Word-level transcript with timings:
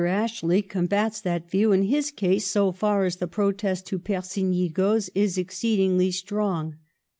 Ashley 0.03 0.63
combats 0.63 1.21
that 1.21 1.47
view, 1.47 1.71
and 1.71 1.85
his 1.85 2.09
case, 2.09 2.47
so 2.47 2.71
far 2.71 3.05
as 3.05 3.17
the 3.17 3.27
protest 3.27 3.85
to 3.85 3.99
Persigny 3.99 4.67
goes, 4.67 5.11
is 5.13 5.37
ex 5.37 5.59
ceedingly 5.59 6.11
strong. 6.11 6.77